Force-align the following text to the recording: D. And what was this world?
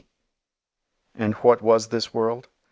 D. 0.01 0.07
And 1.13 1.35
what 1.35 1.61
was 1.61 1.89
this 1.89 2.11
world? 2.11 2.47